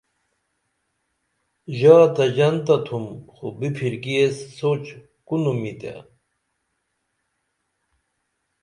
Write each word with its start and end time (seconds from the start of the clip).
ژا 1.77 1.97
تہ 2.15 2.23
ژنتہ 2.35 2.75
تُھم 2.85 3.05
خو 3.33 3.45
بپھرکی 3.59 4.13
ایس 4.19 4.35
سوچ 4.57 4.83
کونُمی 5.27 5.73
تے 5.79 5.93